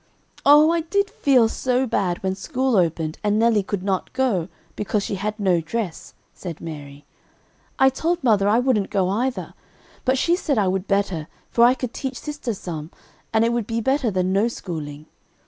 "Oh, 0.47 0.71
I 0.71 0.79
did 0.81 1.11
feel 1.11 1.47
so 1.47 1.85
bad 1.85 2.23
when 2.23 2.33
school 2.33 2.75
opened 2.75 3.19
and 3.23 3.37
Nelly 3.37 3.61
could 3.61 3.83
not 3.83 4.11
go, 4.13 4.49
because 4.75 5.03
she 5.03 5.13
had 5.13 5.39
no 5.39 5.61
dress," 5.61 6.15
said 6.33 6.59
Mary. 6.59 7.05
"I 7.77 7.89
told 7.91 8.23
mother 8.23 8.49
I 8.49 8.57
wouldn't 8.57 8.89
go 8.89 9.09
either, 9.09 9.53
but 10.03 10.17
she 10.17 10.35
said 10.35 10.57
I 10.57 10.67
would 10.67 10.87
better, 10.87 11.27
for 11.51 11.63
I 11.65 11.75
could 11.75 11.93
teach 11.93 12.17
sister 12.17 12.55
some, 12.55 12.89
and 13.31 13.45
it 13.45 13.53
would 13.53 13.67
be 13.67 13.79
better 13.79 14.09
than 14.09 14.33
no 14.33 14.47
schooling. 14.47 15.05